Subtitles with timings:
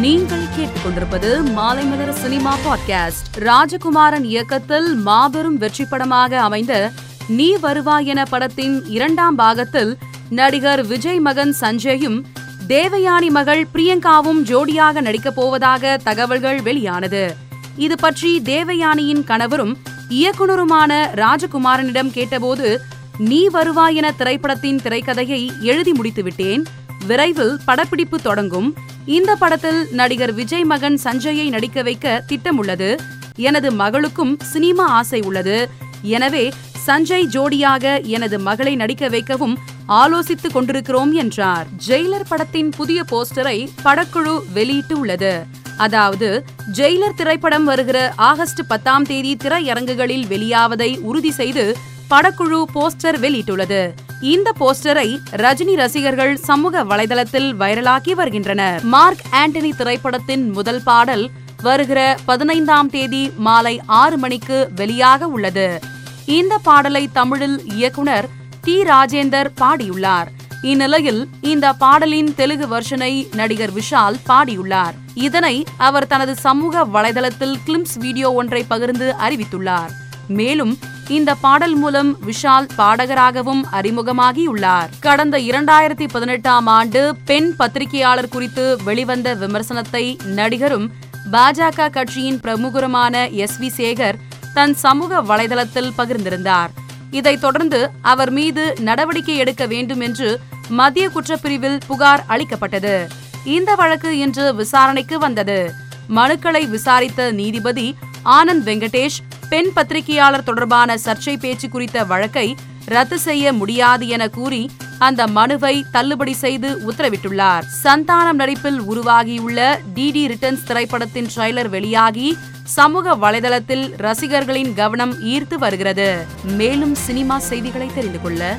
[0.00, 3.38] நீங்கள் கேட்டுக்கொண்டிருப்பது Maalaimalar cinema podcast.
[3.38, 6.92] ராஜகுமாரன் இயக்கத்தில் மாபெரும் வெற்றி படமாக அமைந்த
[7.28, 9.98] நீ வருவாய் என படத்தின் இரண்டாம் பாகத்தில்
[10.30, 12.22] நடிகர் விஜய் மகன் சஞ்சயும்
[12.68, 17.36] தேவயானி மகள் பிரியங்காவும் ஜோடியாக நடிக்கப் போவதாக தகவல்கள் வெளியானது.
[17.76, 19.78] இது பற்றி தேவயானியின் கணவரும்
[20.10, 22.80] இயக்குனருமான ராஜகுமாரனிடம் கேட்டபோது
[23.18, 26.64] நீ வருவாய் என திரைப்படத்தின் திரைக்கதையை எழுதி முடித்துவிட்டேன்.
[27.06, 28.74] விரைவில் படப்பிடிப்பு தொடங்கும்.
[29.06, 32.90] இந்த படத்தில் நடிகர் விஜய் மகன் சஞ்சயை நடிக்க வைக்க திட்டமுள்ளது.
[33.36, 35.70] எனது மகளுக்கும் சினிமா ஆசை உள்ளது.
[36.02, 36.52] எனவே
[36.86, 39.58] சஞ்சய் ஜோடியாக எனது மகளை நடிக்க வைக்கவும்
[39.88, 41.66] ஆலோசித்துக் கொண்டிருக்கிறோம் என்றார்.
[41.88, 45.34] ஜெயிலர் படத்தின் புதிய போஸ்டரை படக்குழு வெளியிட்டு உள்ளது
[45.76, 46.44] அதாவது
[46.78, 51.76] ஜெயிலர் திரைப்படம் வருகிற ஆகஸ்ட் பத்தாம் தேதி திரையரங்குகளில் வெளியாவதை உறுதி செய்து
[52.10, 53.82] படக்குழு போஸ்டர் வெளியிட்டுள்ளது.
[54.22, 58.82] இந்த போஸ்டரை ரஜினி ரசிகர்கள் சமூக வலைதளத்தில் வைரலாக்கி வருகின்றனர்.
[58.82, 61.30] மார்க் ஆண்டனி திரைப்படத்தின் முதல் பாடல்
[61.62, 65.80] வருகிற பதினைந்தாம் தேதி மாலை ஆறு மணிக்கு வெளியாக உள்ளது.
[66.26, 68.28] இந்த பாடலை தமிழில் இயக்குனர்
[68.60, 68.82] டி.
[68.82, 70.26] ராஜேந்தர் பாடியுள்ளார்.
[70.62, 74.94] இந்நிலையில் இந்த பாடலின் தெலுங்கு வெர்ஷனை நடிகர் விஷால் பாடியுள்ளார்.
[75.14, 79.90] இதனை அவர் தனது சமூக வலைதளத்தில் கிளிம்ஸ் வீடியோ ஒன்றை பகிர்ந்து அறிவித்துள்ளார்.
[80.28, 84.88] மேலும் இந்த பாடல் மூலம் விஷால் பாடகராகவும் அறிமுகமாகியுள்ளார்.
[85.00, 90.90] கடந்த இரண்டாயிரத்தி பதினெட்டாம் ஆண்டு பெண் பத்திரிகையாளர் குறித்து வெளிவந்த விமர்சனத்தை நடிகரும்
[91.32, 94.14] பாஜக கட்சியின் பிரமுகருமான எஸ் வி சேகர்
[94.54, 96.68] தன் சமூக வலைதளத்தில் பகிர்ந்திருந்தார்.
[97.10, 103.08] இதைத் தொடர்ந்து அவர் மீது நடவடிக்கை எடுக்க வேண்டும் என்று மத்திய குற்றப்பிரிவில் புகார் அளிக்கப்பட்டது.
[103.44, 105.72] இந்த வழக்கு இன்று விசாரணைக்கு வந்தது.
[106.14, 107.94] மனுக்களை விசாரித்த நீதிபதி
[108.24, 115.26] ஆனந்த் வெங்கடேஷ் பெண் பத்திரிகையாளர் தொடர்பான சர்ச்சை பேச்சு குறித்த வழக்கை ரத்து செய்ய முடியாது என கூறி அந்த
[115.26, 117.64] மனுவை தள்ளுபடி செய்து உத்தரவிட்டுள்ளார்.
[117.84, 126.26] சந்தானம் நடிப்பில் உருவாகியுள்ள டிடி ரிட்டர்ன்ஸ் திரைப்படத்தின் ட்ரெய்லர் வெளியாகி சமூக வலைதளத்தில் ரசிகர்களின் கவனம் ஈர்த்து வருகிறது.
[126.42, 128.56] மேலும் சினிமா செய்திகளை தெரிந்து கொள்ள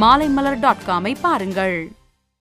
[0.00, 1.78] மாலைமலர் டாட் காமை பாருங்கள்.